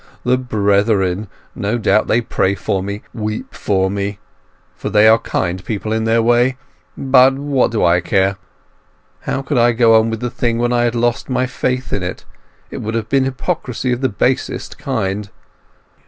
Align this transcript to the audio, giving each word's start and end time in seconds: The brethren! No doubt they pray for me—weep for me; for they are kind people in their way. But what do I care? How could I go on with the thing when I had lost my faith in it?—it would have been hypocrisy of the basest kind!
The 0.25 0.35
brethren! 0.35 1.27
No 1.53 1.77
doubt 1.77 2.07
they 2.07 2.21
pray 2.21 2.55
for 2.55 2.81
me—weep 2.81 3.53
for 3.53 3.87
me; 3.91 4.17
for 4.75 4.89
they 4.89 5.07
are 5.07 5.19
kind 5.19 5.63
people 5.63 5.93
in 5.93 6.05
their 6.05 6.23
way. 6.23 6.57
But 6.97 7.35
what 7.35 7.69
do 7.69 7.85
I 7.85 8.01
care? 8.01 8.37
How 9.19 9.43
could 9.43 9.59
I 9.59 9.73
go 9.73 9.93
on 9.99 10.09
with 10.09 10.19
the 10.21 10.31
thing 10.31 10.57
when 10.57 10.73
I 10.73 10.85
had 10.85 10.95
lost 10.95 11.29
my 11.29 11.45
faith 11.45 11.93
in 11.93 12.01
it?—it 12.01 12.77
would 12.79 12.95
have 12.95 13.09
been 13.09 13.25
hypocrisy 13.25 13.91
of 13.91 14.01
the 14.01 14.09
basest 14.09 14.79
kind! 14.79 15.29